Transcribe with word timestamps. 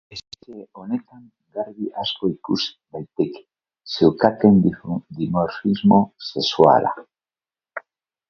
Espezie 0.15 0.61
honetan 0.83 1.25
garbi 1.57 1.89
asko 2.03 2.29
ikus 2.35 2.57
daiteke 2.95 3.43
zeukaten 3.97 4.57
dimorfismo 5.19 5.99
sexuala. 6.31 6.95